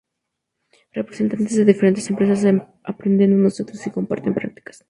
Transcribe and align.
Representantes 0.93 1.55
de 1.55 1.63
diferentes 1.63 2.09
empresas 2.09 2.43
aprenden 2.83 3.33
unos 3.35 3.57
de 3.57 3.63
otros 3.65 3.85
y 3.85 3.91
comparten 3.91 4.33
prácticas. 4.33 4.79